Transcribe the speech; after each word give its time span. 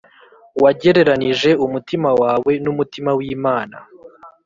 Wagereranije 0.63 1.49
umutima 1.65 2.09
wawe 2.21 2.51
n’ 2.63 2.65
umutima 2.73 3.09
w’ 3.17 3.19
Imana 3.35 3.77